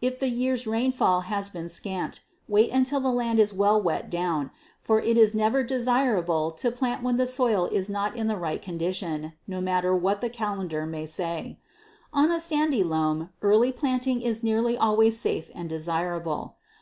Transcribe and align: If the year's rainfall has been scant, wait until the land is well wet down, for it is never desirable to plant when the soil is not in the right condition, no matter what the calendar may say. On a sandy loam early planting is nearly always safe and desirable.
If 0.00 0.18
the 0.20 0.30
year's 0.30 0.66
rainfall 0.66 1.20
has 1.28 1.50
been 1.50 1.68
scant, 1.68 2.20
wait 2.48 2.70
until 2.70 2.98
the 2.98 3.12
land 3.12 3.38
is 3.38 3.52
well 3.52 3.78
wet 3.78 4.08
down, 4.08 4.50
for 4.80 5.02
it 5.02 5.18
is 5.18 5.34
never 5.34 5.62
desirable 5.62 6.50
to 6.52 6.70
plant 6.72 7.02
when 7.02 7.18
the 7.18 7.26
soil 7.26 7.66
is 7.66 7.90
not 7.90 8.16
in 8.16 8.26
the 8.26 8.38
right 8.38 8.62
condition, 8.62 9.34
no 9.46 9.60
matter 9.60 9.94
what 9.94 10.22
the 10.22 10.30
calendar 10.30 10.86
may 10.86 11.04
say. 11.04 11.58
On 12.10 12.30
a 12.32 12.40
sandy 12.40 12.82
loam 12.82 13.28
early 13.42 13.70
planting 13.70 14.22
is 14.22 14.42
nearly 14.42 14.78
always 14.78 15.18
safe 15.20 15.50
and 15.54 15.68
desirable. 15.68 16.56